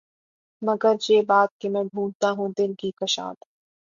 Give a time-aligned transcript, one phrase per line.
[0.61, 3.35] مگر یہ بات کہ میں ڈھونڈتا ہوں دل کی کشاد